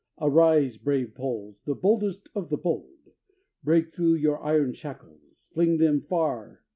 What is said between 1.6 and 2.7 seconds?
the boldest of the